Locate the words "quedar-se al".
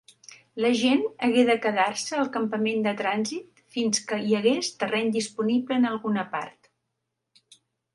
1.65-2.31